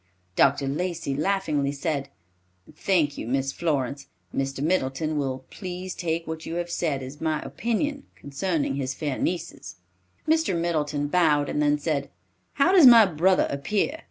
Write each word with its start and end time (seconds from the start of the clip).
Dr. 0.35 0.67
Lacey 0.67 1.13
laughingly 1.13 1.71
said, 1.71 2.09
"Thank 2.75 3.19
you, 3.19 3.27
Miss 3.27 3.51
Florence; 3.51 4.07
Mr. 4.35 4.63
Middleton 4.63 5.15
will 5.15 5.45
please 5.51 5.93
take 5.93 6.25
what 6.25 6.43
you 6.43 6.55
have 6.55 6.71
said 6.71 7.03
as 7.03 7.21
my 7.21 7.39
opinion 7.43 8.07
concerning 8.15 8.77
his 8.77 8.95
fair 8.95 9.19
nieces." 9.19 9.75
Mr. 10.27 10.57
Middleton 10.59 11.05
bowed 11.05 11.49
and 11.49 11.61
then 11.61 11.77
said, 11.77 12.09
"How 12.53 12.71
does 12.71 12.87
my 12.87 13.05
brother 13.05 13.45
appear? 13.51 13.99